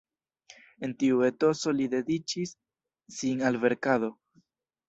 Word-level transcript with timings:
En 0.87 0.95
tiu 1.03 1.19
etoso 1.27 1.75
li 1.81 1.87
dediĉis 1.93 2.57
sin 3.19 3.47
al 3.51 3.63
verkado. 3.67 4.15